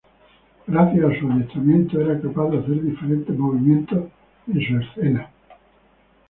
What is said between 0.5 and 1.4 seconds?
Gracias a su